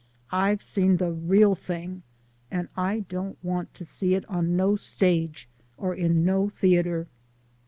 [0.31, 2.01] I've seen de real ting,
[2.49, 7.05] and I don't want to see it on no stage or in no teater."